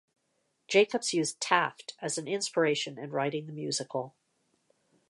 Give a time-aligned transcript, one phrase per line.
[0.67, 4.15] Jacobs used Taft as an inspiration in writing the musical.